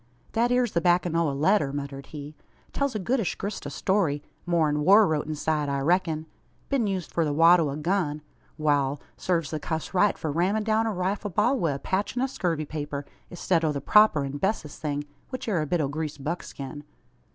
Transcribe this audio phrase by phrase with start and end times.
[0.31, 2.33] "That ere's the backin' o' a letter," muttered he.
[2.73, 6.25] "Tells a goodish grist o' story; more'n war wrote inside, I reck'n.
[6.69, 8.23] Been used for the wad' o' a gun!
[8.57, 12.25] Wal; sarves the cuss right, for rammin' down a rifle ball wi' a patchin' o'
[12.25, 16.23] scurvy paper, i'stead o' the proper an bessest thing, which air a bit o' greased
[16.23, 16.83] buckskin."